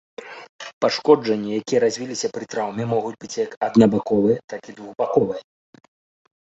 Пашкоджанні, 0.85 1.51
якія 1.61 1.79
развіліся 1.85 2.31
пры 2.39 2.43
траўме, 2.55 2.83
могуць 2.95 3.13
быць 3.25 3.33
як 3.45 3.51
аднабаковыя 3.69 4.37
так 4.55 4.61
і 4.75 4.79
двухбаковыя. 4.81 5.41